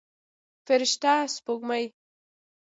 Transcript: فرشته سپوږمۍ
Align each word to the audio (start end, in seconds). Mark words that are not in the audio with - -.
فرشته 0.65 1.13
سپوږمۍ 1.35 1.85